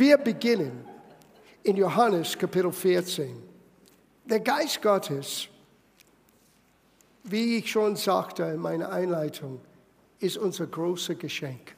[0.00, 0.82] Wir beginnen
[1.62, 3.36] in Johannes Kapitel 14.
[4.24, 5.46] Der Geist Gottes,
[7.24, 9.60] wie ich schon sagte in meiner Einleitung,
[10.18, 11.76] ist unser großes Geschenk.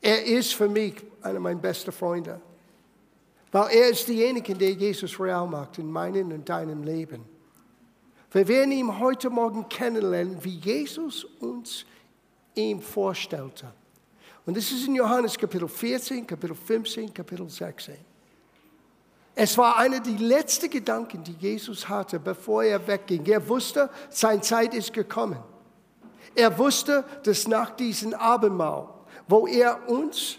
[0.00, 2.40] Er ist für mich einer meiner besten Freunde,
[3.50, 7.24] weil er ist derjenige, der Jesus real macht in meinem und deinem Leben.
[8.30, 11.84] Wir werden ihn heute Morgen kennenlernen, wie Jesus uns
[12.54, 13.72] ihm vorstellte.
[14.46, 17.96] Und das ist in Johannes Kapitel 14, Kapitel 15, Kapitel 16.
[19.34, 23.26] Es war einer der letzten Gedanken, die Jesus hatte, bevor er wegging.
[23.26, 25.38] Er wusste, seine Zeit ist gekommen.
[26.34, 28.88] Er wusste, dass nach diesem Abendmahl,
[29.28, 30.38] wo er uns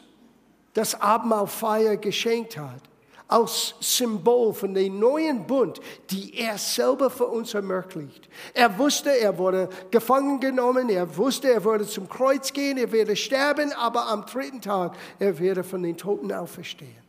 [0.74, 2.82] das Abendmahlfeier geschenkt hat,
[3.28, 8.30] als Symbol von dem neuen Bund, die er selber für uns ermöglicht.
[8.54, 13.16] Er wusste, er wurde gefangen genommen, er wusste, er würde zum Kreuz gehen, er werde
[13.16, 17.08] sterben, aber am dritten Tag, er werde von den Toten auferstehen.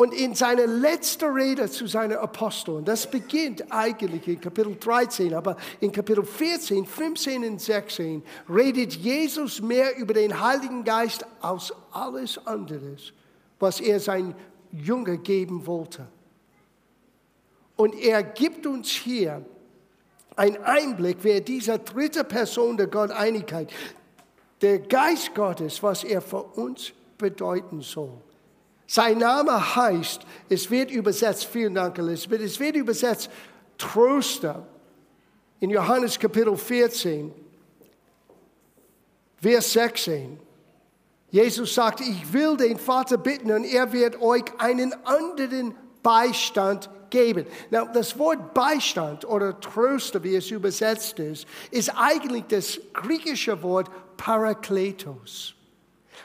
[0.00, 5.58] Und in seiner letzten Rede zu seinen Aposteln, das beginnt eigentlich in Kapitel 13, aber
[5.78, 12.40] in Kapitel 14, 15 und 16 redet Jesus mehr über den Heiligen Geist als alles
[12.46, 13.12] anderes,
[13.60, 14.34] was er sein
[14.72, 16.06] Jünger geben wollte.
[17.76, 19.44] Und er gibt uns hier
[20.36, 23.72] einen Einblick, wer dieser dritte Person der Gott-Einigkeit,
[24.60, 28.12] der Geist Gottes, was er für uns bedeuten soll.
[28.86, 33.30] Sein Name heißt, es wird übersetzt, vielen Dank Elisabeth, es wird übersetzt
[33.78, 34.66] Tröster.
[35.60, 37.32] In Johannes Kapitel 14,
[39.36, 40.40] Vers 16.
[41.30, 47.46] Jesus sagt, ich will den Vater bitten und er wird euch einen anderen Beistand geben.
[47.70, 53.88] Now, das Wort Beistand oder Tröster, wie es übersetzt ist, ist eigentlich das griechische Wort
[54.16, 55.54] Parakletos.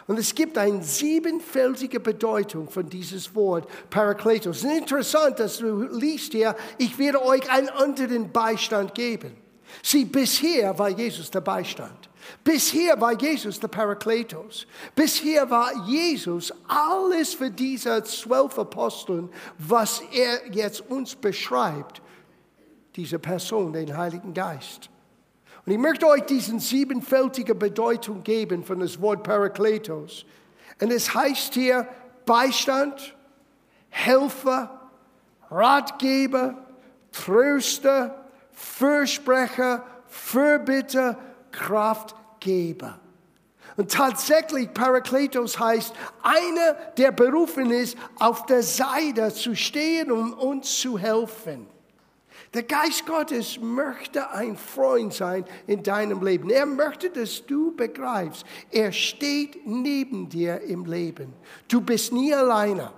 [0.08, 4.58] Und es gibt eine siebenfältige Bedeutung von dieses Wort Parakletos.
[4.58, 9.35] Es ist interessant, dass du liest hier, ich werde euch einen anderen Beistand geben.
[9.81, 12.05] Sieh, bisher war Jesus der Beistand.
[12.44, 14.68] Bisher war Jesus der Parakletos.
[14.96, 22.02] Bisher war Jesus alles für diese zwölf Aposteln, was er jetzt uns beschreibt,
[22.96, 24.90] diese Person, den Heiligen Geist.
[25.66, 30.25] Und ich möchte euch diesen siebenfältige Bedeutung geben von das Wort Parakletos.
[30.80, 31.88] Und es heißt hier
[32.25, 33.16] Beistand,
[33.90, 34.90] Helfer,
[35.50, 36.56] Ratgeber,
[37.12, 41.18] Tröster, Fürsprecher, Fürbitter,
[41.56, 43.00] Kraftgeber.
[43.78, 50.80] Und tatsächlich, Parakletos heißt, einer, der berufen ist, auf der Seite zu stehen, um uns
[50.80, 51.68] zu helfen.
[52.54, 56.50] Der Geist Gottes möchte ein Freund sein in deinem Leben.
[56.50, 61.34] Er möchte, dass du begreifst, er steht neben dir im Leben.
[61.68, 62.94] Du bist nie alleine.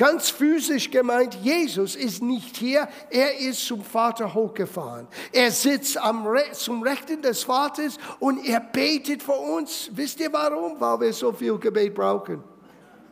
[0.00, 5.06] Ganz physisch gemeint, Jesus ist nicht hier, er ist zum Vater hochgefahren.
[5.30, 9.90] Er sitzt am Re zum Rechten des Vaters und er betet für uns.
[9.92, 10.80] Wisst ihr warum?
[10.80, 12.42] Weil wir so viel Gebet brauchen.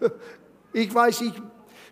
[0.73, 1.33] Ich weiß, ich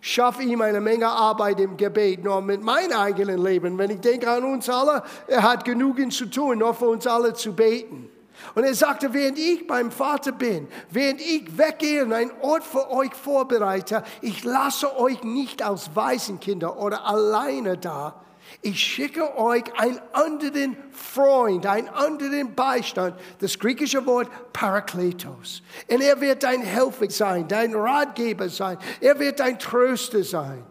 [0.01, 3.77] schaffe ihm eine Menge Arbeit im Gebet, nur mit meinem eigenen Leben.
[3.77, 7.33] Wenn ich denke an uns alle, er hat genügend zu tun, nur für uns alle
[7.33, 8.09] zu beten.
[8.55, 12.89] Und er sagte, während ich beim Vater bin, während ich weggehe und einen Ort für
[12.91, 18.21] euch vorbereite, ich lasse euch nicht als Waisenkinder oder alleine da.
[18.61, 25.61] Ich schicke euch einen anderen Freund, einen anderen Beistand, das griechische Wort Parakletos.
[25.89, 30.63] Und er wird dein Helfer sein, dein Ratgeber sein, er wird dein Tröster sein,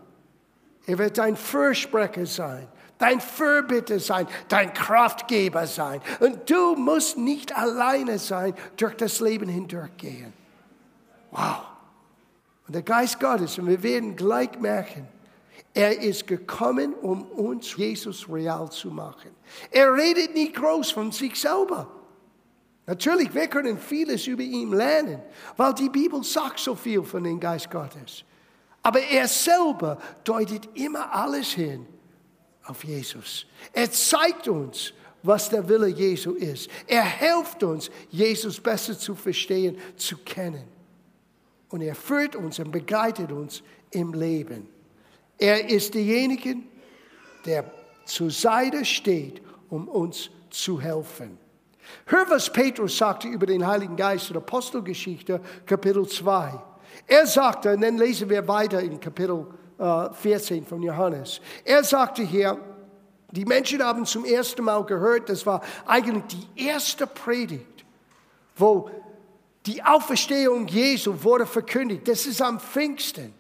[0.87, 6.01] er wird dein Fürsprecher sein dein Fürbitter sein, dein Kraftgeber sein.
[6.21, 10.33] Und du musst nicht alleine sein, durch das Leben hindurchgehen.
[11.31, 11.65] Wow.
[12.67, 15.09] Und der Geist Gottes, und wir werden gleich merken,
[15.75, 19.31] er ist gekommen, um uns Jesus real zu machen.
[19.71, 21.87] Er redet nicht groß von sich selber.
[22.87, 25.21] Natürlich, wir können vieles über ihn lernen,
[25.57, 28.25] weil die Bibel sagt so viel von dem Geist Gottes.
[28.83, 31.87] Aber er selber deutet immer alles hin
[32.67, 33.47] auf Jesus.
[33.73, 34.93] Er zeigt uns,
[35.23, 36.71] was der Wille Jesu ist.
[36.87, 40.65] Er hilft uns, Jesus besser zu verstehen, zu kennen.
[41.69, 44.69] Und er führt uns und begleitet uns im Leben.
[45.39, 46.57] Er ist derjenige,
[47.45, 47.71] der
[48.05, 51.39] zur Seite steht, um uns zu helfen.
[52.07, 56.55] Hör, was Petrus sagte über den Heiligen Geist in Apostelgeschichte, Kapitel 2.
[57.07, 59.66] Er sagte, und dann lesen wir weiter in Kapitel 2.
[59.79, 61.41] 14 äh, von Johannes.
[61.65, 62.59] Er sagte hier,
[63.31, 66.25] die Menschen haben zum ersten Mal gehört, das war eigentlich
[66.57, 67.85] die erste Predigt,
[68.57, 68.91] wo
[69.67, 72.07] Die Auferstehung Jesu wurde verkündigt.
[72.07, 73.35] Das ist am Pfingsten.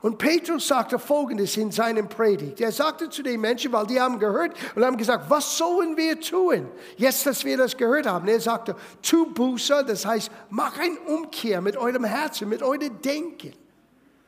[0.00, 2.60] Und Petrus sagte Folgendes in seinem Predigt.
[2.60, 6.18] Er sagte zu den Menschen, weil die haben gehört und haben gesagt, was sollen wir
[6.18, 6.68] tun?
[6.96, 8.26] Jetzt, dass wir das gehört haben.
[8.26, 13.52] Er sagte, tu Buße, das heißt, mach ein Umkehr mit eurem Herzen, mit eurem Denken.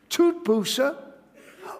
[0.09, 1.08] Tut Buße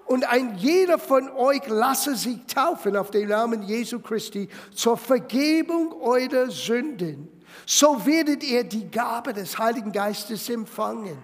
[0.07, 5.93] und ein jeder von euch lasse sich taufen auf den Namen Jesu Christi zur Vergebung
[6.01, 7.29] eurer Sünden.
[7.67, 11.19] So werdet ihr die Gabe des Heiligen Geistes empfangen.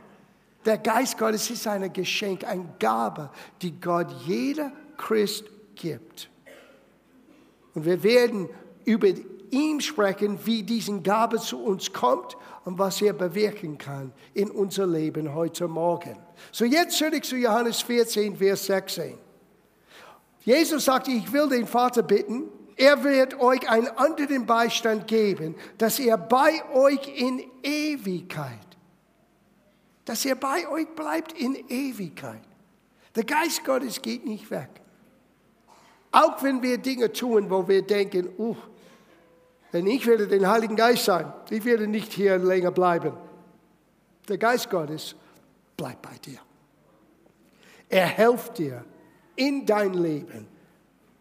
[0.64, 3.30] Der Geist Gottes ist ein Geschenk, eine Gabe,
[3.60, 5.44] die Gott jeder Christ
[5.74, 6.30] gibt.
[7.74, 8.48] Und wir werden
[8.84, 9.08] über
[9.54, 14.86] ihn sprechen, wie diese Gabe zu uns kommt und was er bewirken kann in unser
[14.86, 16.16] Leben heute Morgen.
[16.52, 19.18] So jetzt zurück zu Johannes 14, Vers 16.
[20.40, 22.44] Jesus sagte, ich will den Vater bitten,
[22.76, 28.64] er wird euch einen anderen Beistand geben, dass er bei euch in Ewigkeit
[30.04, 32.42] dass er bei euch bleibt in Ewigkeit.
[33.16, 34.68] Der Geist Gottes geht nicht weg.
[36.12, 38.56] Auch wenn wir Dinge tun, wo wir denken, uh,
[39.74, 43.12] denn ich werde den Heiligen Geist sein, ich werde nicht hier länger bleiben.
[44.28, 45.16] Der Geist Gottes
[45.76, 46.38] bleibt bei dir.
[47.88, 48.84] Er hilft dir
[49.34, 50.46] in dein Leben,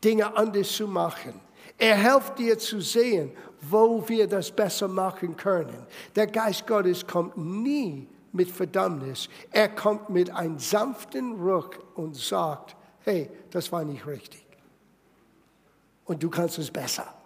[0.03, 1.33] Dinge anders zu machen.
[1.79, 5.87] Er hilft dir zu sehen, wo wir das besser machen können.
[6.15, 9.29] Der Geist Gottes kommt nie mit Verdammnis.
[9.49, 14.45] Er kommt mit einem sanften Ruck und sagt, hey, das war nicht richtig.
[16.05, 17.22] Und du kannst es besser.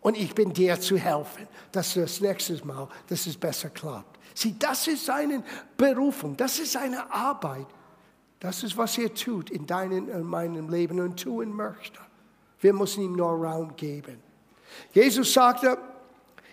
[0.00, 4.18] Und ich bin dir zu helfen, dass das nächste Mal, dass es besser klappt.
[4.34, 5.42] Sieh, das ist seine
[5.76, 7.66] Berufung, das ist seine Arbeit.
[8.38, 12.00] Das ist, was er tut in deinem und meinem Leben und tun möchte.
[12.60, 14.18] Wir müssen ihm nur Raum geben.
[14.92, 15.76] Jesus sagte,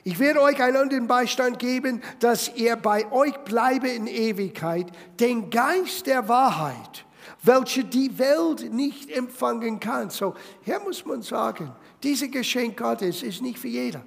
[0.04, 4.88] ich werde euch einen anderen Beistand geben, dass er bei euch bleibe in Ewigkeit,
[5.20, 7.06] den Geist der Wahrheit,
[7.44, 10.10] welche die Welt nicht empfangen kann.
[10.10, 10.34] So,
[10.64, 11.74] hier muss man sagen,
[12.04, 14.04] dieses Geschenk Gottes ist nicht für jeder.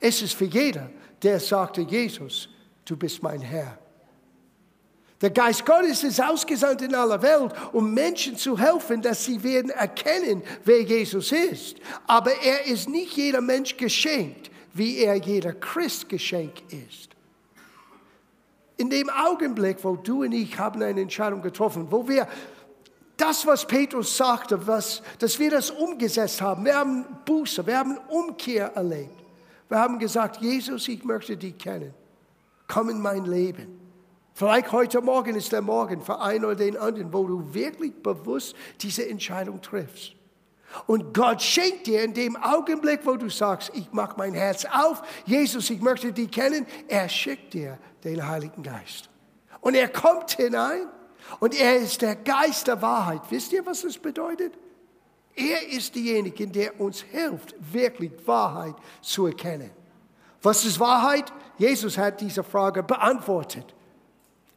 [0.00, 0.90] Es ist für jeder,
[1.22, 2.48] der sagte, Jesus,
[2.84, 3.78] du bist mein Herr.
[5.20, 9.70] Der Geist Gottes ist ausgesandt in aller Welt, um Menschen zu helfen, dass sie werden
[9.70, 11.76] erkennen, wer Jesus ist.
[12.06, 14.48] Aber er ist nicht jeder Mensch geschenkt
[14.78, 17.10] wie er jeder Christ Geschenk ist.
[18.76, 22.28] In dem Augenblick, wo du und ich haben eine Entscheidung getroffen, wo wir
[23.18, 27.98] das, was Petrus sagte, was, dass wir das umgesetzt haben, wir haben Buße, wir haben
[28.08, 29.22] Umkehr erlebt.
[29.68, 31.92] Wir haben gesagt, Jesus, ich möchte dich kennen.
[32.66, 33.78] Komm in mein Leben.
[34.34, 38.54] Vielleicht heute Morgen ist der Morgen für einen oder den anderen, wo du wirklich bewusst
[38.80, 40.12] diese Entscheidung triffst.
[40.86, 45.02] Und Gott schenkt dir in dem Augenblick, wo du sagst, ich mache mein Herz auf,
[45.24, 49.08] Jesus, ich möchte dich kennen, er schickt dir den Heiligen Geist.
[49.60, 50.86] Und er kommt hinein
[51.40, 53.22] und er ist der Geist der Wahrheit.
[53.30, 54.52] Wisst ihr, was das bedeutet?
[55.34, 59.70] Er ist derjenige, der uns hilft, wirklich Wahrheit zu erkennen.
[60.42, 61.32] Was ist Wahrheit?
[61.58, 63.74] Jesus hat diese Frage beantwortet.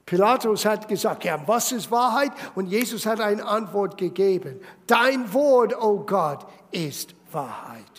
[0.05, 2.31] Pilatus hat gesagt, ja, was ist Wahrheit?
[2.55, 4.59] Und Jesus hat eine Antwort gegeben.
[4.87, 7.90] Dein Wort, oh Gott, ist Wahrheit.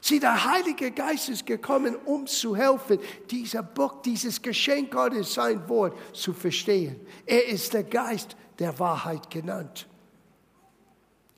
[0.00, 2.98] Sieh, der Heilige Geist ist gekommen, um zu helfen,
[3.30, 7.00] dieser Buch, dieses Geschenk Gottes, sein Wort zu verstehen.
[7.26, 9.86] Er ist der Geist der Wahrheit genannt.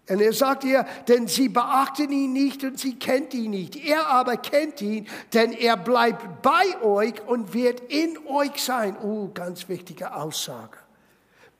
[0.08, 3.76] Und er sagt ihr, denn sie beachten ihn nicht und sie kennt ihn nicht.
[3.76, 8.96] Er aber kennt ihn, denn er bleibt bei euch und wird in euch sein.
[9.02, 10.78] Oh, ganz wichtige Aussage.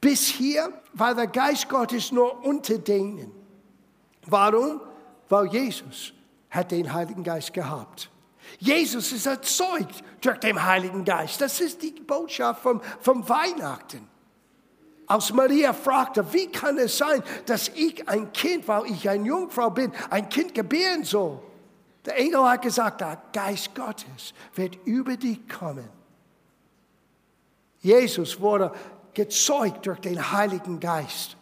[0.01, 3.31] Bis hier war der Geist Gottes nur unter denen.
[4.27, 4.81] Warum?
[5.29, 6.13] Weil Jesus
[6.53, 8.11] hat den Heiligen Geist gehabt.
[8.59, 11.41] Jesus ist erzeugt durch den Heiligen Geist.
[11.41, 14.07] Das ist die Botschaft vom, vom Weihnachten.
[15.07, 19.71] Als Maria fragte, wie kann es sein, dass ich ein Kind, weil ich eine Jungfrau
[19.71, 21.41] bin, ein Kind gebären soll?
[22.05, 25.89] Der Engel hat gesagt, der Geist Gottes wird über dich kommen.
[27.81, 28.73] Jesus wurde
[29.15, 31.37] gezeugt durch den Heiligen Geist.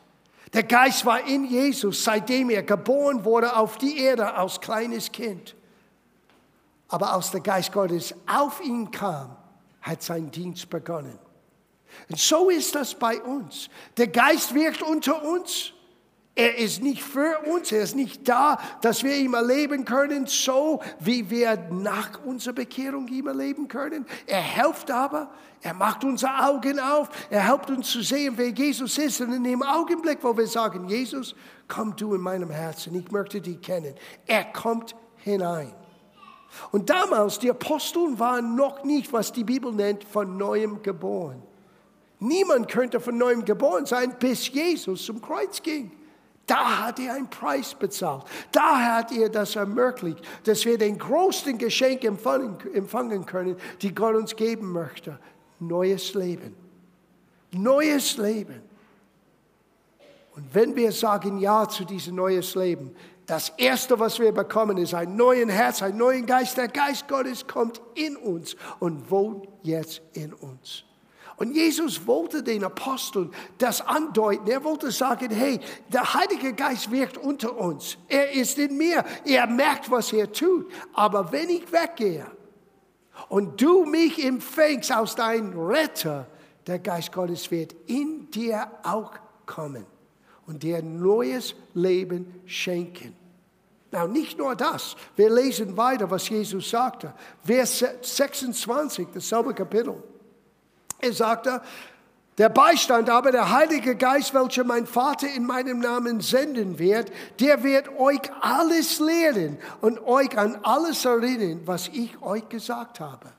[0.53, 5.55] Der Geist war in Jesus, seitdem er geboren wurde auf die Erde als kleines Kind.
[6.89, 9.37] Aber als der Geist Gottes auf ihn kam,
[9.81, 11.19] hat sein Dienst begonnen.
[12.09, 13.69] Und so ist das bei uns.
[13.97, 15.73] Der Geist wirkt unter uns.
[16.35, 20.81] Er ist nicht für uns, er ist nicht da, dass wir ihn erleben können, so
[21.01, 24.07] wie wir nach unserer Bekehrung ihn erleben können.
[24.27, 28.97] Er hilft aber, er macht unsere Augen auf, er hilft uns zu sehen, wer Jesus
[28.97, 29.21] ist.
[29.21, 31.35] Und in dem Augenblick, wo wir sagen, Jesus,
[31.67, 33.95] komm du in meinem Herzen, ich möchte dich kennen,
[34.27, 35.75] er kommt hinein.
[36.71, 41.43] Und damals, die Aposteln waren noch nicht, was die Bibel nennt, von neuem geboren.
[42.21, 45.93] Niemand könnte von neuem geboren sein, bis Jesus zum Kreuz ging.
[46.47, 48.25] Da hat er einen Preis bezahlt.
[48.51, 54.35] Da hat er das ermöglicht, dass wir den größten Geschenk empfangen, können, die Gott uns
[54.35, 55.19] geben möchte.
[55.61, 56.57] Neues Leben.
[57.53, 58.63] Neues Leben.
[60.35, 62.95] Und wenn wir sagen Ja zu diesem neues Leben,
[63.27, 66.57] das Erste, was wir bekommen, ist ein neues Herz, ein neuen Geist.
[66.57, 70.85] Der Geist Gottes kommt in uns und wohnt jetzt in uns.
[71.41, 74.47] Und Jesus wollte den Aposteln das andeuten.
[74.47, 75.59] Er wollte sagen, hey,
[75.91, 77.97] der Heilige Geist wirkt unter uns.
[78.09, 79.03] Er ist in mir.
[79.25, 80.71] Er merkt, was er tut.
[80.93, 82.27] Aber wenn ich weggehe
[83.31, 86.27] und du mich empfängst aus deinem Retter,
[86.67, 89.13] der Geist Gottes wird in dir auch
[89.47, 89.87] kommen
[90.47, 93.17] und dir neues Leben schenken.
[93.91, 94.95] Na, nicht nur das.
[95.17, 97.15] Wir lesen weiter, was Jesus sagte.
[97.43, 100.03] Vers 26, dasselbe Kapitel.
[101.01, 101.63] Er sagte,
[102.39, 107.63] der Beistand aber, der Heilige Geist, welcher mein Vater in meinem Namen senden wird, der
[107.63, 113.31] wird euch alles lehren und euch an alles erinnern, was ich euch gesagt habe.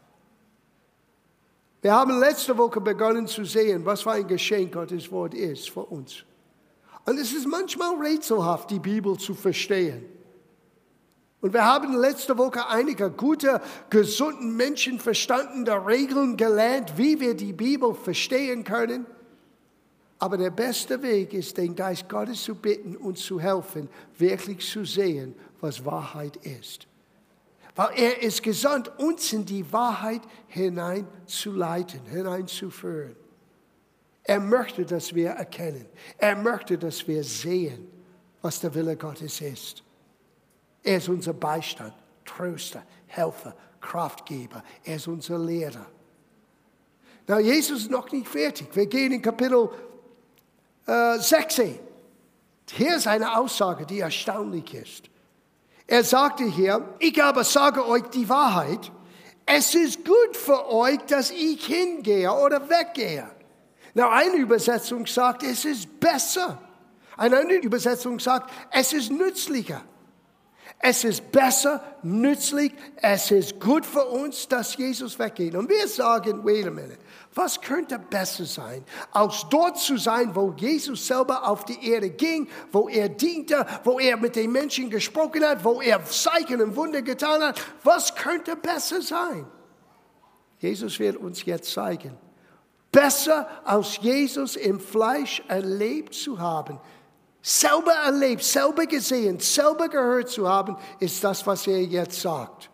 [1.81, 5.85] Wir haben letzte Woche begonnen zu sehen, was für ein Geschenk Gottes Wort ist für
[5.85, 6.23] uns.
[7.05, 10.05] Und es ist manchmal rätselhaft, die Bibel zu verstehen.
[11.41, 17.51] Und wir haben letzte Woche einige gute, gesunden Menschen verstandene Regeln gelernt, wie wir die
[17.51, 19.07] Bibel verstehen können.
[20.19, 24.85] Aber der beste Weg ist, den Geist Gottes zu bitten, und zu helfen, wirklich zu
[24.85, 26.87] sehen, was Wahrheit ist.
[27.75, 33.15] Weil er ist gesandt, uns in die Wahrheit hineinzuleiten, hineinzuführen.
[34.23, 35.87] Er möchte, dass wir erkennen.
[36.19, 37.87] Er möchte, dass wir sehen,
[38.43, 39.83] was der Wille Gottes ist.
[40.83, 41.93] Er ist unser Beistand,
[42.25, 44.63] Tröster, Helfer, Kraftgeber.
[44.83, 45.85] Er ist unser Lehrer.
[47.27, 48.67] Na, Jesus ist noch nicht fertig.
[48.73, 49.69] Wir gehen in Kapitel
[50.87, 51.79] äh, 16.
[52.71, 55.09] Hier ist eine Aussage, die erstaunlich ist.
[55.85, 58.91] Er sagte hier, ich aber sage euch die Wahrheit.
[59.45, 63.29] Es ist gut für euch, dass ich hingehe oder weggehe.
[63.93, 66.57] Na, eine Übersetzung sagt, es ist besser.
[67.17, 69.83] Eine andere Übersetzung sagt, es ist nützlicher.
[70.83, 75.53] Es ist besser, nützlich, es ist gut für uns, dass Jesus weggeht.
[75.53, 76.97] Und wir sagen, wait a minute,
[77.35, 82.49] was könnte besser sein, als dort zu sein, wo Jesus selber auf die Erde ging,
[82.71, 87.03] wo er diente, wo er mit den Menschen gesprochen hat, wo er Zeichen und Wunder
[87.03, 87.61] getan hat.
[87.83, 89.45] Was könnte besser sein?
[90.57, 92.17] Jesus wird uns jetzt zeigen.
[92.91, 96.79] Besser als Jesus im Fleisch erlebt zu haben,
[97.41, 102.69] selber erlebt, selber gesehen, selber gehört zu haben, ist das, was er jetzt sagt.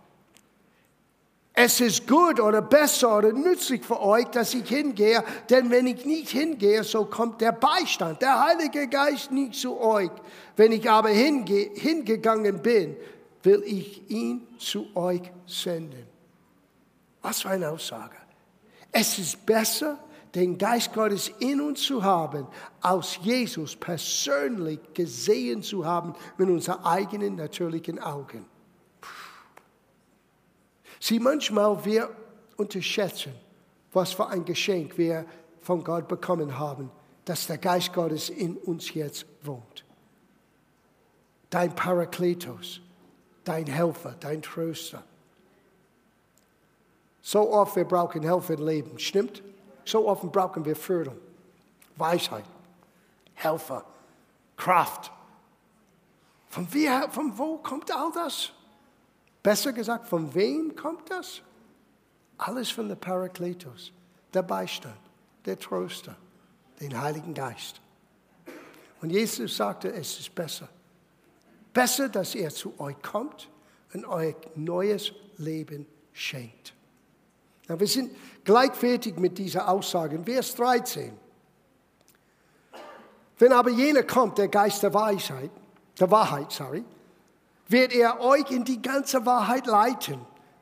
[1.60, 6.06] Es ist gut oder besser oder nützlich für euch, dass ich hingehe, denn wenn ich
[6.06, 10.12] nicht hingehe, so kommt der Beistand, der Heilige Geist nicht zu euch.
[10.56, 12.96] Wenn ich aber hinge hingegangen bin,
[13.42, 16.06] will ich ihn zu euch senden.
[17.24, 18.18] Was für eine Aussage.
[18.92, 19.98] Es ist besser,
[20.38, 22.46] den Geist Gottes in uns zu haben,
[22.84, 28.46] aus Jesus persönlich gesehen zu haben mit unseren eigenen natürlichen Augen.
[31.00, 32.12] Sieh, manchmal wir
[32.56, 33.34] unterschätzen,
[33.92, 35.26] was für ein Geschenk wir
[35.62, 36.92] von Gott bekommen haben,
[37.26, 39.86] dass der Geist Gottes in uns jetzt wohnt.
[41.50, 42.80] Dein Parakletos,
[43.44, 45.04] dein Helfer, dein Tröster.
[47.24, 49.42] So oft wir brauchen Helfer im Leben, stimmt?
[49.88, 51.18] So oft brauchen wir Führung,
[51.96, 52.44] Weisheit,
[53.36, 53.86] Helfer,
[54.58, 55.10] Kraft.
[56.50, 58.52] Von, wie, von wo kommt all das?
[59.42, 61.42] Besser gesagt, von wem kommt das?
[62.38, 63.94] Alles von der Parakletos,
[64.34, 65.00] der Beistand,
[65.46, 66.18] der Tröster,
[66.82, 67.80] den Heiligen Geist.
[69.02, 70.68] Und Jesus sagte, es ist besser.
[71.74, 73.48] Besser, dass er zu euch kommt
[73.94, 76.74] und euch neues Leben schenkt.
[77.68, 78.12] Na, wir sind
[78.44, 80.20] gleich fertig mit dieser Aussage.
[80.24, 81.12] Vers 13.
[83.40, 85.52] Wenn aber jener kommt, der Geist der Weisheit,
[86.00, 86.84] der Wahrheit, sorry,
[87.68, 90.20] wird er euch in die ganze Wahrheit leiten.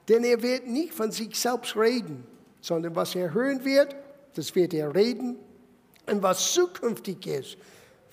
[0.08, 2.26] Denn er wird nicht von sich selbst reden,
[2.62, 3.96] sondern was er hören wird,
[4.36, 5.38] das wird er reden.
[6.08, 7.58] Und was zukünftig ist,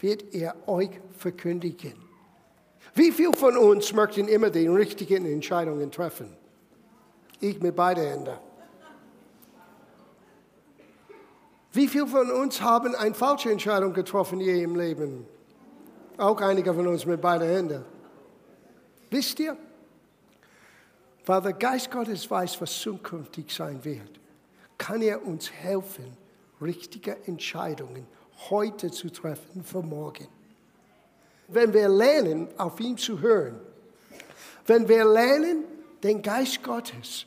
[0.01, 1.95] wird er euch verkündigen.
[2.95, 6.37] Wie viele von uns möchten immer die richtigen Entscheidungen treffen?
[7.41, 8.39] Ich mit beiden Händen.
[11.73, 15.27] Wie viele von uns haben eine falsche Entscheidung getroffen je im Leben?
[16.19, 17.85] Auch einige von uns mit beiden Händen.
[19.11, 19.57] Wisst ihr?
[21.25, 24.21] weil der Geist Gottes weiß, was zukünftig sein wird,
[24.79, 26.17] kann er uns helfen,
[26.61, 28.07] richtige Entscheidungen
[28.51, 30.27] heute zu treffen für morgen.
[31.49, 33.61] Wenn wir lernen, auf ihn zu hören,
[34.67, 35.65] wenn wir lernen,
[36.03, 37.27] den Geist Gottes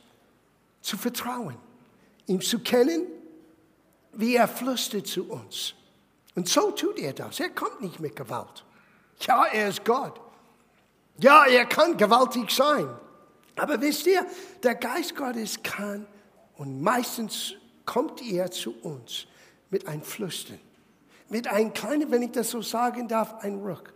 [0.82, 1.56] zu vertrauen,
[2.26, 3.06] ihm zu kennen,
[4.16, 5.74] wie er flüstert zu uns.
[6.34, 7.40] Und so tut er das.
[7.40, 8.64] Er kommt nicht mit Gewalt.
[9.20, 10.20] Ja, er ist Gott.
[11.18, 12.88] Ja, er kann gewaltig sein.
[13.56, 14.26] Aber wisst ihr,
[14.62, 16.06] der Geist Gottes kann
[16.56, 17.54] und meistens
[17.86, 19.26] kommt er zu uns
[19.70, 20.60] mit einem Flüstern.
[21.28, 23.94] Mit einem kleinen, wenn ich das so sagen darf, ein Ruck.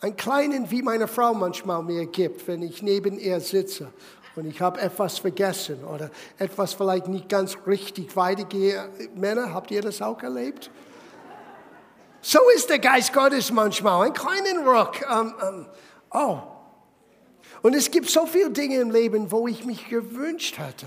[0.00, 3.92] Ein kleinen, wie meine Frau manchmal mir gibt, wenn ich neben ihr sitze
[4.40, 8.88] und ich habe etwas vergessen oder etwas vielleicht nicht ganz richtig weitergehe.
[9.14, 10.70] Männer, habt ihr das auch erlebt?
[12.22, 15.00] So ist der Geist Gottes manchmal, ein kleinen Ruck.
[15.10, 15.66] Um, um,
[16.10, 16.38] oh.
[17.60, 20.86] Und es gibt so viele Dinge im Leben, wo ich mich gewünscht hatte,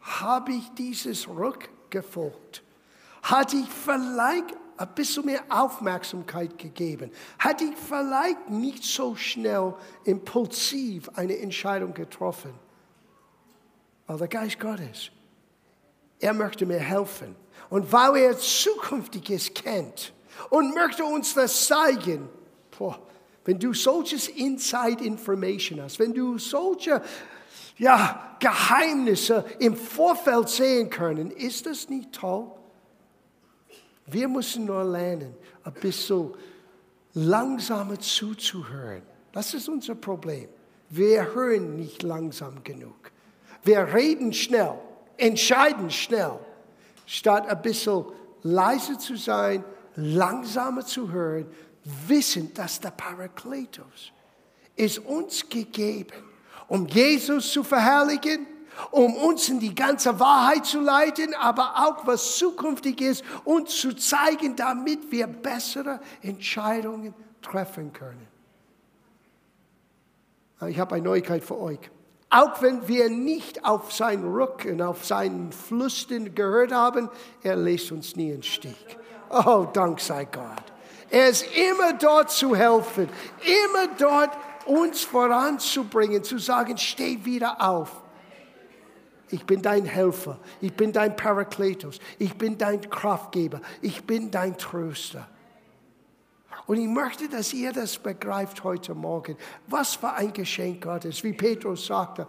[0.00, 2.64] habe ich dieses Ruck gefolgt.
[3.22, 7.12] Hatte ich vielleicht ein bisschen mehr Aufmerksamkeit gegeben.
[7.38, 12.52] Hatte ich vielleicht nicht so schnell impulsiv eine Entscheidung getroffen.
[14.06, 15.10] Aber der Geist Gottes,
[16.18, 17.36] er möchte mir helfen.
[17.70, 20.12] Und weil er Zukünftiges kennt,
[20.50, 22.28] und möchte uns das zeigen.
[22.76, 22.98] Boah,
[23.44, 27.02] wenn du solches Inside Information hast, wenn du solche
[27.78, 32.50] ja, Geheimnisse im Vorfeld sehen können, ist das nicht toll?
[34.06, 36.34] Wir müssen nur lernen, ein bisschen
[37.14, 39.02] langsamer zuzuhören.
[39.32, 40.48] Das ist unser Problem.
[40.90, 43.11] Wir hören nicht langsam genug.
[43.62, 44.74] Wir reden schnell,
[45.16, 46.38] entscheiden schnell,
[47.06, 48.04] statt ein bisschen
[48.42, 49.64] leise zu sein
[49.96, 51.46] langsamer zu hören,
[52.06, 54.12] wissen, dass der Parakletos
[54.76, 56.12] ist uns gegeben,
[56.68, 58.46] um Jesus zu verherrlichen,
[58.90, 63.94] um uns in die ganze Wahrheit zu leiten, aber auch was zukünftig ist, uns zu
[63.94, 68.26] zeigen, damit wir bessere Entscheidungen treffen können.
[70.68, 71.90] Ich habe eine Neuigkeit für euch.
[72.34, 77.10] Auch wenn wir nicht auf seinen Rücken, auf seinen Flüstern gehört haben,
[77.42, 78.96] er lässt uns nie im Stich.
[79.28, 80.64] Oh, Dank sei Gott.
[81.10, 83.10] Er ist immer dort zu helfen,
[83.42, 84.30] immer dort
[84.64, 87.90] uns voranzubringen, zu sagen, steh wieder auf.
[89.28, 94.56] Ich bin dein Helfer, ich bin dein Parakletos, ich bin dein Kraftgeber, ich bin dein
[94.56, 95.28] Tröster.
[96.66, 99.36] Und ich möchte, dass ihr das begreift heute Morgen.
[99.66, 102.26] Was für ein Geschenk Gottes, wie Petrus sagte.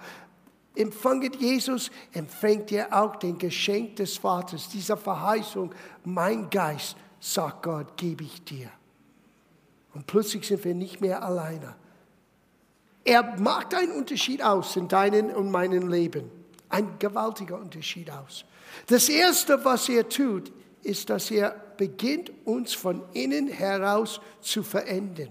[0.76, 7.96] Empfanget Jesus, empfängt ihr auch den Geschenk des Vaters, dieser Verheißung, mein Geist, sagt Gott,
[7.96, 8.69] gebe ich dir.
[9.93, 11.76] Und plötzlich sind wir nicht mehr alleine.
[13.06, 16.32] Er macht einen Unterschied aus in deinem und meinem Leben.
[16.69, 18.46] Ein gewaltiger Unterschied aus.
[18.88, 20.52] Das Erste, was er tut,
[20.84, 25.30] ist, dass er beginnt, uns von innen heraus zu verändern.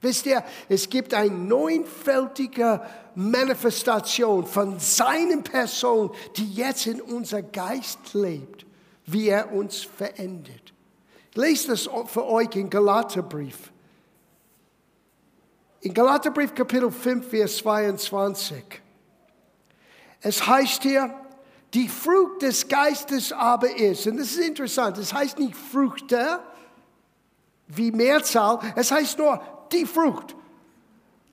[0.00, 2.80] Wisst ihr, es gibt eine neunfältige
[3.14, 8.66] Manifestation von seiner Person, die jetzt in unser Geist lebt,
[9.06, 10.72] wie er uns verändert.
[11.34, 13.72] Lest das für euch in Galaterbrief.
[15.80, 18.64] In Galaterbrief Kapitel 5, Vers 22.
[20.20, 21.14] Es heißt hier,
[21.74, 26.40] die Frucht des Geistes aber ist, und das ist interessant, es heißt nicht Früchte
[27.68, 29.40] wie Mehrzahl, es heißt nur
[29.72, 30.34] die Frucht.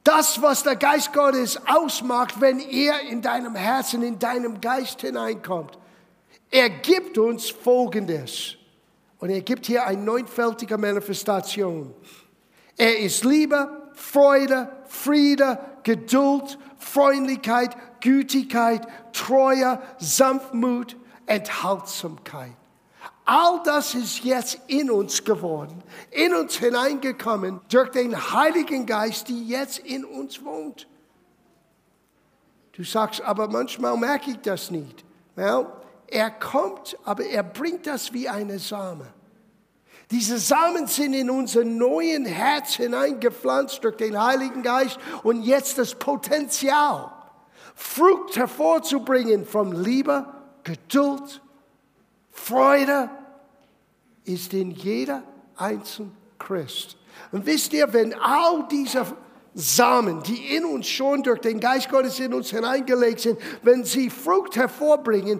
[0.03, 5.77] Das, was der Geist Gottes ausmacht, wenn er in deinem Herzen, in deinem Geist hineinkommt.
[6.51, 8.57] Er gibt uns Folgendes.
[9.19, 11.93] Und er gibt hier eine neunfältige Manifestation.
[12.75, 22.51] Er ist Liebe, Freude, Friede, Geduld, Freundlichkeit, Gütigkeit, Treue, Sanftmut, Enthaltsamkeit.
[23.23, 29.47] All das ist jetzt in uns geworden, in uns hineingekommen durch den Heiligen Geist, die
[29.47, 30.89] jetzt in uns wohnt.
[32.73, 35.05] Du sagst, aber manchmal merke ich das nicht.
[35.35, 35.67] Well,
[36.07, 39.07] er kommt, aber er bringt das wie eine Same.
[40.11, 45.95] Diese Samen sind in unser neuen Herz hineingepflanzt durch den Heiligen Geist und jetzt das
[45.95, 47.09] Potenzial,
[47.75, 50.25] Frucht hervorzubringen von Liebe,
[50.63, 51.41] Geduld,
[52.31, 53.09] Freude
[54.25, 55.23] ist in jeder
[55.55, 56.97] einzelnen Christ.
[57.31, 59.05] Und wisst ihr, wenn all diese
[59.53, 64.09] Samen, die in uns schon durch den Geist Gottes in uns hineingelegt sind, wenn sie
[64.09, 65.39] Frucht hervorbringen,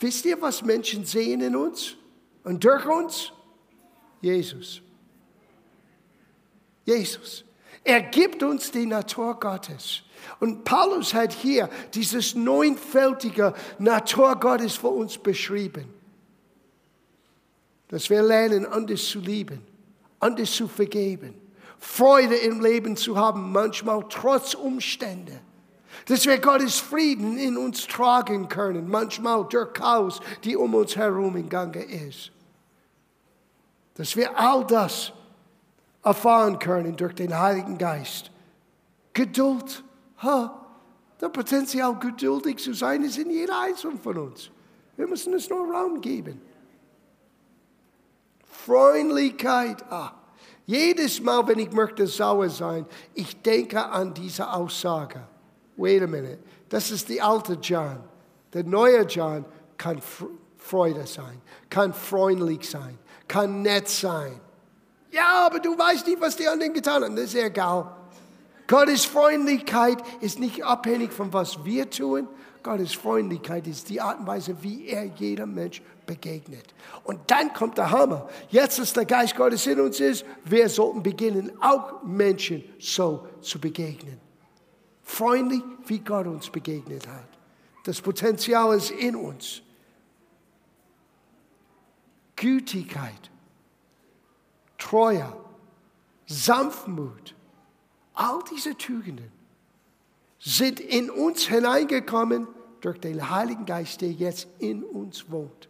[0.00, 1.96] wisst ihr, was Menschen sehen in uns
[2.44, 3.32] und durch uns?
[4.20, 4.82] Jesus.
[6.84, 7.45] Jesus.
[7.86, 10.02] Er gibt uns die Natur Gottes.
[10.40, 15.86] Und Paulus hat hier dieses neunfältige Natur Gottes für uns beschrieben.
[17.86, 19.62] Dass wir lernen, anders zu lieben,
[20.18, 21.34] anders zu vergeben,
[21.78, 25.40] Freude im Leben zu haben, manchmal trotz Umstände.
[26.06, 31.36] Dass wir Gottes Frieden in uns tragen können, manchmal durch Chaos, die um uns herum
[31.36, 32.32] im Gange ist.
[33.94, 35.12] Dass wir all das
[36.06, 38.30] erfahren können durch den Heiligen Geist.
[39.12, 39.82] Geduld,
[40.18, 40.64] ha,
[41.20, 44.50] der Potenzial geduldig zu sein ist in jeder Einzelnen von uns.
[44.96, 46.40] Wir müssen es nur Raum geben.
[48.44, 50.12] Freundlichkeit, ah,
[50.64, 55.26] jedes Mal, wenn ich möchte sauer sein, ich denke an diese Aussage.
[55.76, 56.38] Wait a minute,
[56.68, 57.98] das ist die alte John.
[58.52, 59.44] Der neue John
[59.76, 60.00] kann
[60.56, 64.40] Freude sein, kann freundlich sein, kann nett sein.
[65.10, 67.16] Ja, aber du weißt nicht, was die anderen getan haben.
[67.16, 67.96] Das ist egal.
[68.66, 72.28] Gottes Freundlichkeit ist nicht abhängig von was wir tun.
[72.62, 76.74] Gottes Freundlichkeit ist die Art und Weise, wie er jedem Mensch begegnet.
[77.04, 78.28] Und dann kommt der Hammer.
[78.50, 83.60] Jetzt, dass der Geist Gottes in uns ist, wir sollten beginnen, auch Menschen so zu
[83.60, 84.18] begegnen.
[85.04, 87.28] Freundlich, wie Gott uns begegnet hat.
[87.84, 89.62] Das Potenzial ist in uns.
[92.34, 93.30] Gütigkeit,
[94.78, 95.32] Treue,
[96.26, 97.34] Sanftmut,
[98.14, 99.30] all diese Tugenden
[100.38, 102.46] sind in uns hineingekommen
[102.80, 105.68] durch den Heiligen Geist, der jetzt in uns wohnt.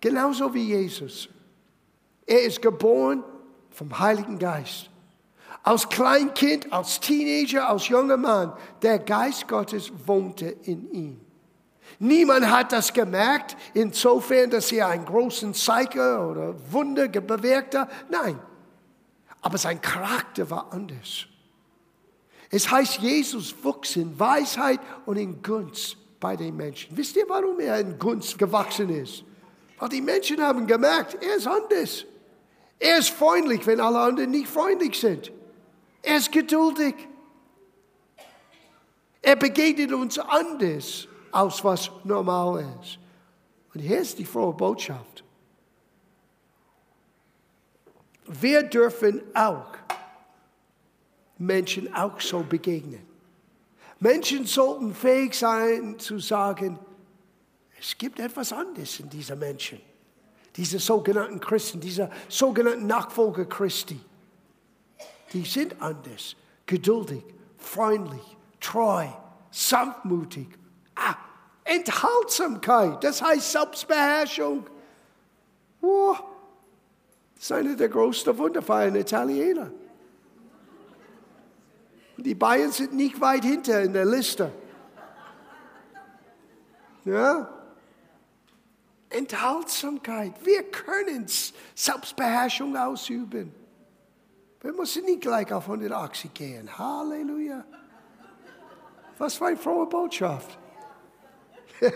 [0.00, 1.28] Genauso wie Jesus.
[2.26, 3.22] Er ist geboren
[3.70, 4.90] vom Heiligen Geist.
[5.62, 8.52] Als Kleinkind, als Teenager, als junger Mann,
[8.82, 11.20] der Geist Gottes wohnte in ihm.
[11.98, 17.90] Niemand hat das gemerkt, insofern, dass er einen großen Zeichen oder Wunder bewirkt hat.
[18.10, 18.38] Nein,
[19.40, 21.26] aber sein Charakter war anders.
[22.50, 26.96] Es heißt, Jesus wuchs in Weisheit und in Gunst bei den Menschen.
[26.96, 29.24] Wisst ihr, warum er in Gunst gewachsen ist?
[29.78, 32.04] Weil die Menschen haben gemerkt, er ist anders.
[32.78, 35.32] Er ist freundlich, wenn alle anderen nicht freundlich sind.
[36.02, 36.94] Er ist geduldig.
[39.20, 42.98] Er begegnet uns anders, als was normal ist.
[43.74, 45.24] Und hier ist die frohe Botschaft.
[48.26, 49.66] Wir dürfen auch
[51.38, 53.04] Menschen auch so begegnen.
[53.98, 56.78] Menschen sollten fähig sein zu sagen,
[57.78, 59.80] es gibt etwas anderes in diesen Menschen,
[60.56, 64.00] diese sogenannten Christen, diese sogenannten Nachfolger Christi.
[65.32, 67.24] Die sind anders, geduldig,
[67.58, 69.08] freundlich, treu,
[69.50, 70.48] sanftmutig.
[70.94, 71.16] Ah,
[71.64, 74.66] Enthaltsamkeit, das heißt Selbstbeherrschung.
[75.80, 76.14] Oh,
[77.34, 79.70] das ist einer der größten Wunder für einen Italiener.
[82.16, 84.52] Die Bayern sind nicht weit hinter in der Liste.
[87.04, 87.48] Ja?
[89.10, 90.34] Enthaltsamkeit.
[90.44, 91.26] Wir können
[91.74, 93.54] Selbstbeherrschung ausüben.
[94.60, 96.78] Wir müssen nicht gleich auf 180 gehen.
[96.78, 97.64] Halleluja.
[99.18, 100.58] Was für eine frohe Botschaft.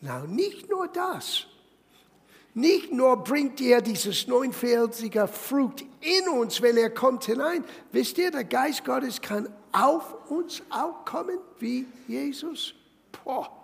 [0.00, 1.46] Na, nicht nur das.
[2.54, 7.64] Nicht nur bringt er dieses neunfältige Frucht in uns, wenn er kommt hinein.
[7.92, 12.74] Wisst ihr, der Geist Gottes kann auf uns auch kommen, wie Jesus.
[13.24, 13.61] Boah.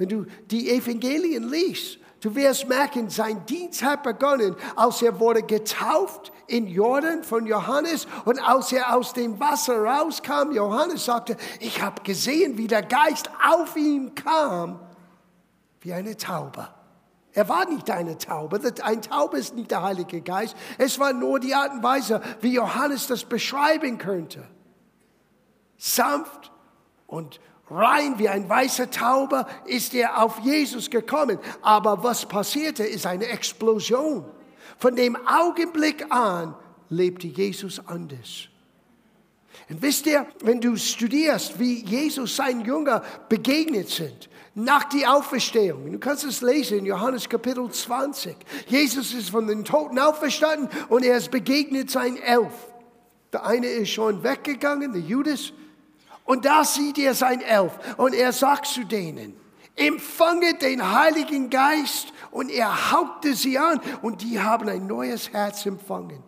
[0.00, 5.42] Wenn du die Evangelien liest, du wirst merken, sein Dienst hat begonnen, als er wurde
[5.42, 11.82] getauft in Jordan von Johannes und als er aus dem Wasser rauskam, Johannes sagte, ich
[11.82, 14.80] habe gesehen, wie der Geist auf ihn kam,
[15.82, 16.66] wie eine Taube.
[17.34, 18.58] Er war nicht eine Taube.
[18.82, 20.56] Ein Taube ist nicht der Heilige Geist.
[20.78, 24.48] Es war nur die Art und Weise, wie Johannes das beschreiben könnte.
[25.76, 26.50] Sanft
[27.06, 27.38] und
[27.70, 31.38] rein wie ein weißer Taube ist er auf Jesus gekommen.
[31.62, 34.24] Aber was passierte, ist eine Explosion.
[34.78, 36.54] Von dem Augenblick an
[36.88, 38.48] lebte Jesus anders.
[39.68, 45.90] Und wisst ihr, wenn du studierst, wie Jesus seinen Jünger begegnet sind, nach der Auferstehung.
[45.92, 48.36] Du kannst es lesen in Johannes Kapitel 20.
[48.66, 52.52] Jesus ist von den Toten auferstanden und er ist begegnet seinen Elf.
[53.32, 55.52] Der eine ist schon weggegangen, der Judas,
[56.30, 59.34] und da sieht er sein Elf und er sagt zu denen,
[59.74, 65.66] empfange den Heiligen Geist und er haupte sie an und die haben ein neues Herz
[65.66, 66.22] empfangen.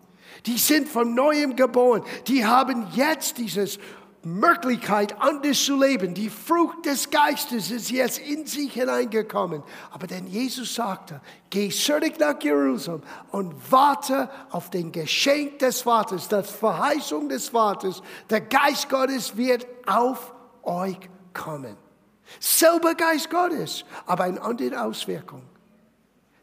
[0.45, 2.03] Die sind von neuem geboren.
[2.27, 3.79] Die haben jetzt dieses
[4.23, 6.13] Möglichkeit, anders zu leben.
[6.13, 9.63] Die Frucht des Geistes ist jetzt in sich hineingekommen.
[9.91, 16.27] Aber denn Jesus sagte, geh zurück nach Jerusalem und warte auf den Geschenk des Vaters,
[16.27, 18.01] das Verheißung des Vaters.
[18.29, 20.33] Der Geist Gottes wird auf
[20.63, 20.97] euch
[21.33, 21.75] kommen.
[22.39, 25.43] Selber Geist Gottes, aber eine andere Auswirkung.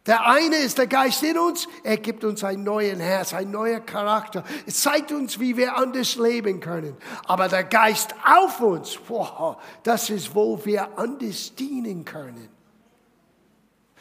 [0.07, 3.81] Der eine ist der Geist in uns, er gibt uns ein neues Herz, ein neuer
[3.81, 4.45] Charakter.
[4.67, 6.97] Es zeigt uns, wie wir anders leben können.
[7.27, 12.49] Aber der Geist auf uns, wow, das ist, wo wir anders dienen können.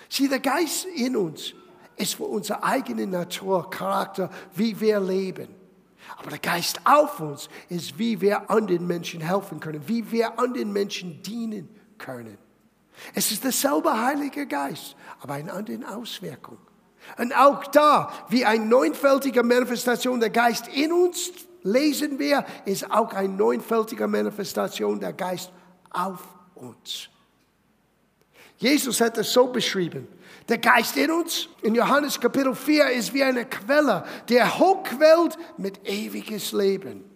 [0.07, 1.53] Sieh, der Geist in uns
[1.97, 5.49] ist für unsere eigene Natur, Charakter, wie wir leben.
[6.17, 10.71] Aber der Geist auf uns ist, wie wir anderen Menschen helfen können, wie wir anderen
[10.71, 12.37] Menschen dienen können.
[13.13, 16.57] Es ist derselbe Heilige Geist, aber eine andere Auswirkung.
[17.17, 21.31] Und auch da, wie eine neunfältige Manifestation der Geist in uns
[21.63, 25.51] lesen wir, ist auch eine neunfältige Manifestation der Geist
[25.89, 26.19] auf
[26.55, 27.09] uns.
[28.57, 30.07] Jesus hat es so beschrieben.
[30.47, 35.87] Der Geist in uns, in Johannes Kapitel 4, ist wie eine Quelle, der hochquellt mit
[35.87, 37.08] ewiges Leben.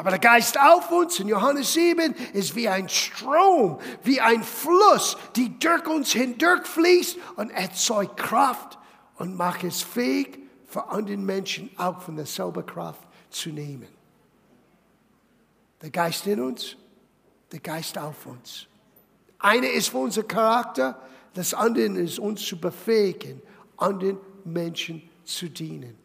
[0.00, 5.18] Aber der Geist auf uns in Johannes 7 ist wie ein Strom, wie ein Fluss,
[5.36, 8.78] die durch uns hindurch fließt und erzeugt Kraft
[9.16, 13.88] und macht es fähig, für andere Menschen auch von derselben Kraft zu nehmen.
[15.82, 16.76] Der Geist in uns,
[17.52, 18.68] der Geist auf uns.
[19.38, 20.98] Eine ist für unser Charakter,
[21.34, 23.42] das andere ist uns zu befähigen,
[23.76, 25.99] anderen Menschen zu dienen.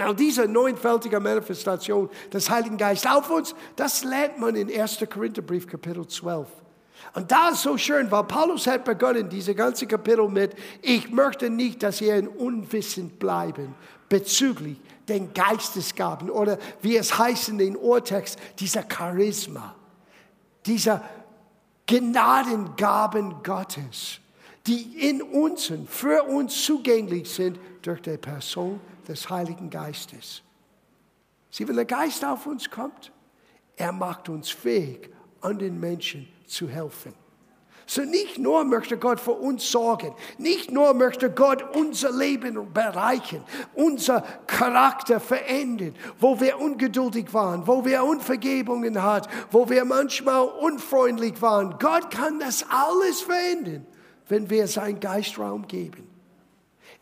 [0.00, 5.04] Now, diese neunfältige Manifestation des Heiligen Geistes auf uns, das lernt man in 1.
[5.12, 6.48] Korintherbrief, Kapitel 12.
[7.12, 11.50] Und da ist so schön, weil Paulus hat begonnen, diese ganze Kapitel mit, ich möchte
[11.50, 13.74] nicht, dass ihr in Unwissend bleiben
[14.08, 19.74] bezüglich den Geistesgaben oder wie es heißt in den Urtext, dieser Charisma,
[20.64, 21.02] dieser
[21.86, 24.20] Gnadengaben Gottes,
[24.66, 30.42] die in uns und für uns zugänglich sind durch die Person des Heiligen Geistes.
[31.50, 33.12] Sieh, wenn der Geist auf uns kommt,
[33.76, 35.10] er macht uns fähig,
[35.40, 37.14] anderen Menschen zu helfen.
[37.86, 43.42] So nicht nur möchte Gott für uns sorgen, nicht nur möchte Gott unser Leben bereichern,
[43.74, 51.42] unser Charakter verändern, wo wir ungeduldig waren, wo wir Unvergebungen hatten, wo wir manchmal unfreundlich
[51.42, 51.78] waren.
[51.80, 53.84] Gott kann das alles verändern,
[54.28, 56.09] wenn wir seinen Geistraum geben.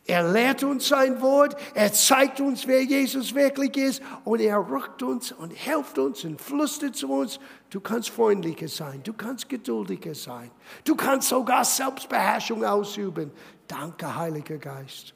[0.09, 5.03] Er lehrt uns sein Wort, er zeigt uns, wer Jesus wirklich ist und er rückt
[5.03, 10.15] uns und hilft uns und flüstert zu uns, du kannst freundlicher sein, du kannst geduldiger
[10.15, 10.49] sein,
[10.83, 13.29] du kannst sogar Selbstbeherrschung ausüben.
[13.67, 15.13] Danke, Heiliger Geist.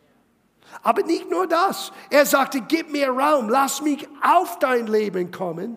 [0.84, 5.76] Aber nicht nur das, er sagte, gib mir Raum, lass mich auf dein Leben kommen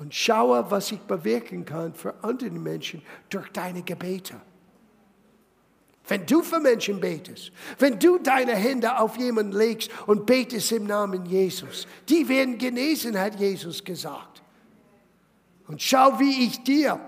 [0.00, 4.40] und schaue, was ich bewirken kann für andere Menschen durch deine Gebete.
[6.08, 10.84] Wenn du für Menschen betest, wenn du deine Hände auf jemanden legst und betest im
[10.84, 14.42] Namen Jesus, die werden genesen, hat Jesus gesagt.
[15.68, 16.98] Und schau, wie ich dir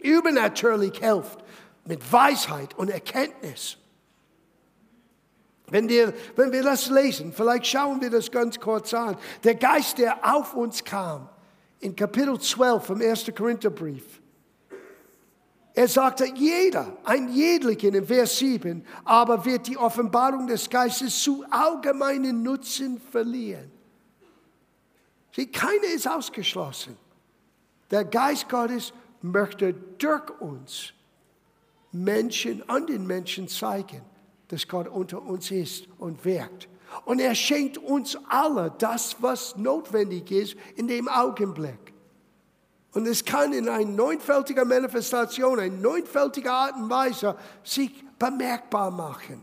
[0.00, 1.38] übernatürlich helfe
[1.84, 3.78] mit Weisheit und Erkenntnis.
[5.70, 9.16] Wenn wir, wenn wir das lesen, vielleicht schauen wir das ganz kurz an.
[9.44, 11.28] Der Geist, der auf uns kam,
[11.80, 13.30] in Kapitel 12 vom 1.
[13.36, 14.20] Korintherbrief,
[15.78, 21.44] er sagte, jeder, ein Jedlichen in Vers 7, aber wird die Offenbarung des Geistes zu
[21.50, 23.70] allgemeinen Nutzen verlieren.
[25.30, 26.96] Sieh, keiner ist ausgeschlossen.
[27.92, 30.94] Der Geist Gottes möchte durch uns
[31.92, 34.02] Menschen, an den Menschen zeigen,
[34.48, 36.68] dass Gott unter uns ist und wirkt.
[37.04, 41.87] Und er schenkt uns alle das, was notwendig ist in dem Augenblick.
[42.98, 49.40] Und es kann in einer neunfältiger Manifestation, in neunfältiger Art und Weise sich bemerkbar machen.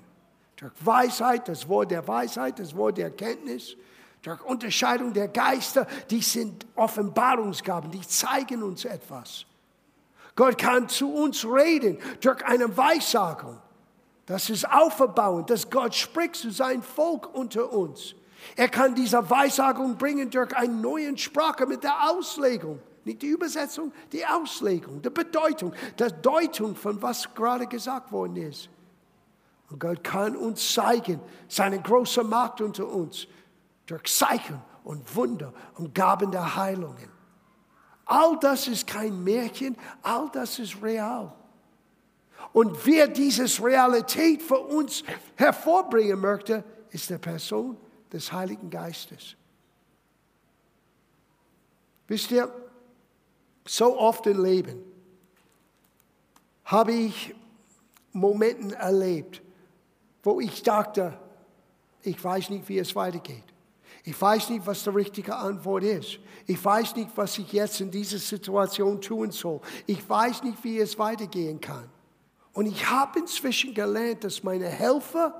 [0.58, 3.78] Durch Weisheit, das Wort der Weisheit, das Wort der Erkenntnis,
[4.22, 9.46] durch Unterscheidung der Geister, die sind Offenbarungsgaben, die zeigen uns etwas.
[10.36, 13.58] Gott kann zu uns reden durch eine Weissagung.
[14.26, 18.15] Das ist auferbauend, dass Gott spricht zu seinem Volk unter uns.
[18.58, 22.82] Er kann diese Weissagung bringen durch eine neue Sprache mit der Auslegung.
[23.06, 28.68] Nicht die Übersetzung, die Auslegung, die Bedeutung, die Deutung von was gerade gesagt worden ist.
[29.70, 33.28] Und Gott kann uns zeigen, seine große Macht unter uns,
[33.86, 37.10] durch Zeichen und Wunder und Gaben der Heilungen.
[38.06, 41.32] All das ist kein Märchen, all das ist real.
[42.54, 45.04] Und wer dieses Realität für uns
[45.36, 47.78] hervorbringen möchte, ist der Person
[48.12, 49.36] des Heiligen Geistes.
[52.08, 52.52] Wisst ihr,
[53.65, 54.84] so oft im Leben
[56.65, 57.36] habe ich
[58.12, 59.41] Momente erlebt,
[60.23, 61.19] wo ich dachte,
[62.01, 63.43] ich weiß nicht, wie es weitergeht.
[64.04, 66.19] Ich weiß nicht, was die richtige Antwort ist.
[66.45, 69.60] Ich weiß nicht, was ich jetzt in dieser Situation tun soll.
[69.88, 71.89] Ich weiß nicht, wie es weitergehen kann.
[72.54, 75.34] Und ich habe inzwischen gelernt, dass meine Helfer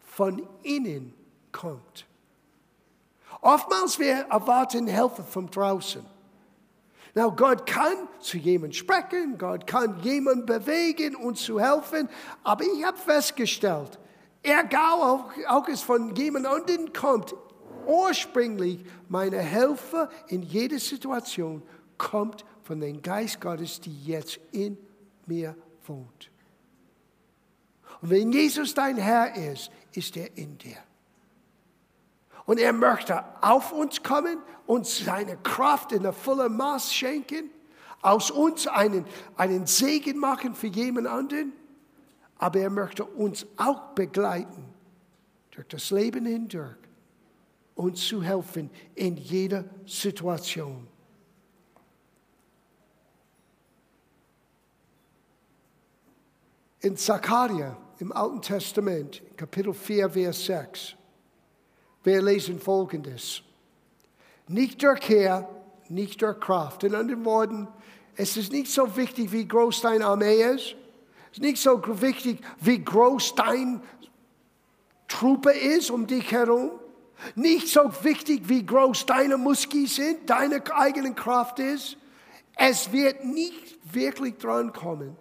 [0.00, 1.12] von innen
[1.50, 2.06] kommt.
[3.40, 6.04] Oftmals wir erwarten Hilfe von draußen.
[7.16, 12.10] Now, Gott kann zu jemandem sprechen, Gott kann jemanden bewegen und zu helfen,
[12.44, 13.98] aber ich habe festgestellt,
[14.42, 17.34] egal auch es von jemand anderen kommt,
[17.86, 21.62] ursprünglich meine Helfer in jeder Situation
[21.96, 24.76] kommt von dem Geist Gottes, die jetzt in
[25.24, 26.30] mir wohnt.
[28.02, 30.76] Und wenn Jesus dein Herr ist, ist er in dir.
[32.46, 37.50] Und er möchte auf uns kommen, uns seine Kraft in der vollen Maß schenken,
[38.02, 39.04] aus uns einen,
[39.36, 41.52] einen Segen machen für jemand anderen.
[42.38, 44.64] Aber er möchte uns auch begleiten
[45.50, 46.76] durch das Leben hindurch,
[47.74, 50.86] uns zu helfen in jeder Situation.
[56.80, 60.96] In Zachariah im Alten Testament, Kapitel 4, Vers 6,
[62.06, 63.42] wir lesen Folgendes.
[64.48, 65.48] Nicht durch Heer,
[65.88, 66.84] nicht durch Kraft.
[66.84, 67.68] In anderen Worten,
[68.14, 70.76] es ist nicht so wichtig, wie groß deine Armee ist.
[71.32, 73.82] Es ist nicht so wichtig, wie groß dein
[75.08, 76.70] Truppe ist um dich herum.
[77.34, 81.96] Nicht so wichtig, wie groß deine Muskeln sind, deine eigene Kraft ist.
[82.56, 85.16] Es wird nicht wirklich dran kommen,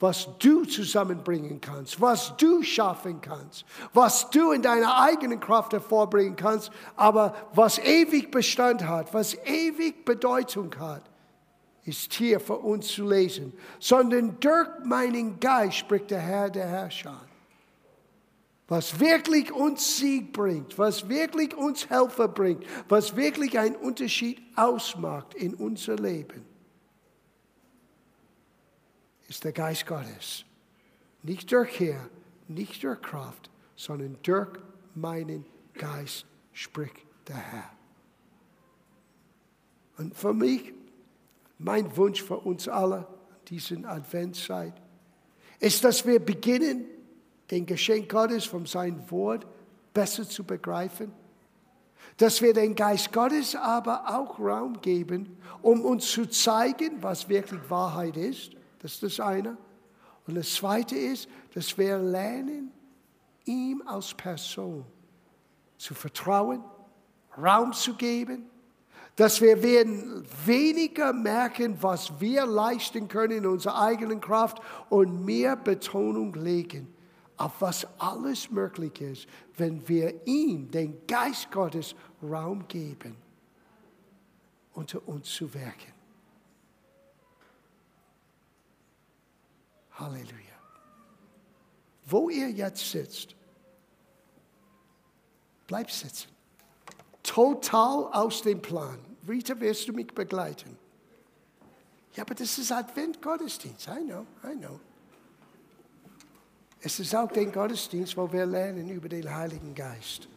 [0.00, 6.36] was du zusammenbringen kannst, was du schaffen kannst, was du in deiner eigenen Kraft hervorbringen
[6.36, 11.02] kannst, aber was ewig Bestand hat, was ewig Bedeutung hat,
[11.84, 13.52] ist hier für uns zu lesen.
[13.80, 17.18] Sondern durch meinen Geist spricht der Herr der Herrscher.
[18.68, 25.34] Was wirklich uns Sieg bringt, was wirklich uns Helfer bringt, was wirklich einen Unterschied ausmacht
[25.34, 26.44] in unser Leben
[29.28, 30.44] ist der Geist Gottes.
[31.22, 32.08] Nicht durch Herr,
[32.48, 34.48] nicht durch Kraft, sondern durch
[34.94, 37.70] meinen Geist spricht der Herr.
[39.98, 40.72] Und für mich,
[41.58, 43.06] mein Wunsch für uns alle
[43.50, 44.74] in dieser Adventszeit,
[45.60, 46.86] ist, dass wir beginnen,
[47.50, 49.46] den Geschenk Gottes von seinem Wort
[49.92, 51.12] besser zu begreifen.
[52.16, 57.60] Dass wir den Geist Gottes aber auch Raum geben, um uns zu zeigen, was wirklich
[57.68, 59.56] Wahrheit ist das ist das eine.
[60.26, 62.70] Und das zweite ist, dass wir lernen,
[63.44, 64.84] ihm als Person
[65.78, 66.62] zu vertrauen,
[67.36, 68.50] Raum zu geben,
[69.16, 74.60] dass wir werden weniger merken, was wir leisten können in unserer eigenen Kraft
[74.90, 76.94] und mehr Betonung legen
[77.38, 83.16] auf was alles möglich ist, wenn wir ihm, den Geist Gottes, Raum geben,
[84.74, 85.97] unter uns zu wirken.
[89.98, 90.56] Halleluja.
[92.06, 93.34] Wo ihr jetzt sitzt,
[95.66, 96.28] bleib sitzen.
[97.22, 98.98] Total aus dem Plan.
[99.28, 100.78] Rita, wirst du mich begleiten?
[102.14, 103.86] Ja, aber das ist Advent-Gottesdienst.
[103.88, 104.80] I know, I know.
[106.80, 110.28] Es ist auch der Gottesdienst, wo wir lernen über den Heiligen Geist.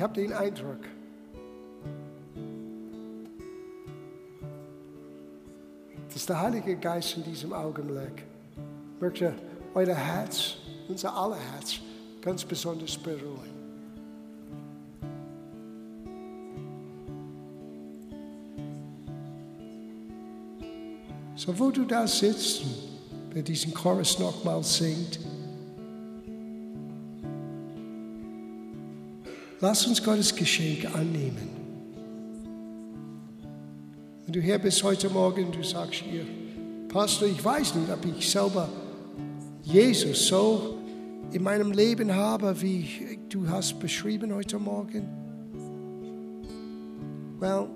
[0.00, 0.78] Ich habe den Eindruck,
[6.10, 8.24] dass der Heilige Geist in diesem Augenblick
[8.98, 9.34] möchte
[9.74, 10.54] euer Herz,
[10.88, 11.80] unser aller Herz,
[12.22, 13.52] ganz besonders beruhigen.
[21.36, 22.62] So, wo du da sitzt,
[23.34, 25.18] wer diesen Chorus nochmal singt,
[29.62, 31.50] Lass uns Gottes Geschenk annehmen.
[34.24, 36.24] Wenn du hier bist heute Morgen, du sagst hier,
[36.88, 38.70] Pastor, ich weiß nicht, ob ich selber
[39.62, 40.78] Jesus so
[41.32, 45.06] in meinem Leben habe, wie du hast beschrieben heute Morgen.
[47.38, 47.68] Well,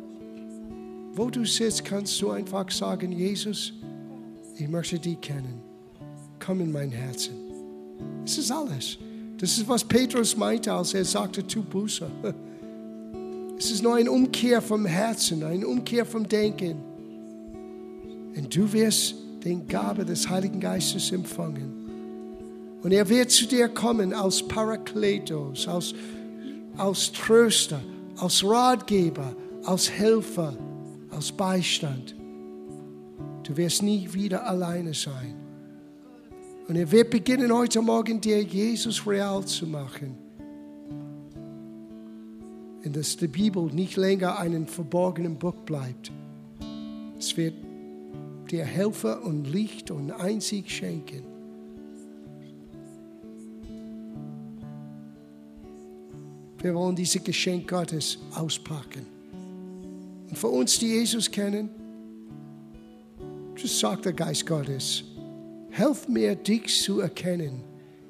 [1.13, 3.75] wo du sitzt, kannst du einfach sagen, Jesus,
[4.57, 5.61] ich möchte dich kennen.
[6.45, 7.35] Komm in mein Herzen.
[8.25, 8.97] Es ist alles.
[9.39, 12.07] Das ist, was Petrus meinte, als er sagte, tu Buße.
[13.59, 16.77] Es ist nur eine Umkehr vom Herzen, eine Umkehr vom Denken.
[18.37, 19.15] Und du wirst
[19.45, 21.85] den Gabe des Heiligen Geistes empfangen.
[22.83, 25.95] Und er wird zu dir kommen als Parakletos, als,
[26.77, 27.81] als Tröster,
[28.17, 30.57] als Ratgeber, als Helfer,
[31.11, 32.15] als Beistand.
[33.43, 35.44] Du wirst nie wieder alleine sein.
[36.67, 40.17] Und er wird beginnen heute Morgen dir Jesus real zu machen.
[42.85, 46.11] Und dass die Bibel nicht länger ein verborgenen Buch bleibt.
[47.19, 47.55] Es wird
[48.51, 51.23] dir Helfer und Licht und Einzig schenken.
[56.59, 59.07] Wir wollen dieses Geschenk Gottes auspacken.
[60.31, 61.69] Und für uns, die Jesus kennen,
[63.61, 65.05] das sagt der Geist Gottes,
[65.75, 67.63] helf mir, dich zu erkennen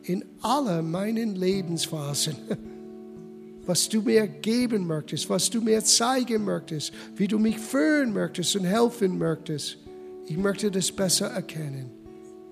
[0.02, 2.36] in aller meinen Lebensphasen.
[3.66, 8.54] Was du mir geben möchtest, was du mir zeigen möchtest, wie du mich führen möchtest
[8.56, 9.78] und helfen möchtest.
[10.26, 11.90] Ich möchte das besser erkennen.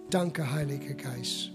[0.08, 1.50] Danke, Heiliger Geist.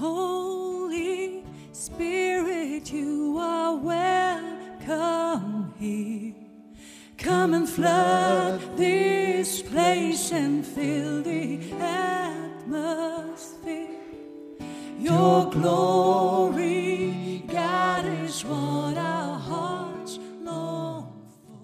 [0.00, 6.25] Holy Spirit, you are welcome here.
[7.26, 13.08] Come and flood this place and fill the atmosphere.
[14.96, 21.12] Your glory, God, is what our hearts long
[21.44, 21.58] for.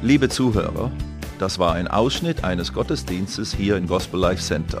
[0.00, 0.90] Liebe Zuhörer,
[1.38, 4.80] das war ein Ausschnitt eines Gottesdienstes hier im Gospel Life Center.